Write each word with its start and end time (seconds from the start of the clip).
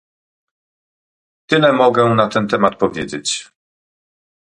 Tyle 1.47 1.73
mogę 1.73 2.05
na 2.15 2.27
ten 2.27 2.47
temat 2.47 2.75
powiedzieć 2.75 3.51